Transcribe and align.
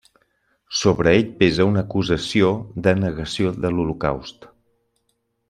Sobre 0.77 1.11
ell 1.17 1.27
pesa 1.41 1.67
una 1.73 1.83
acusació 1.87 2.49
de 2.89 2.95
negació 3.03 3.53
de 3.67 3.73
l'Holocaust. 3.75 4.51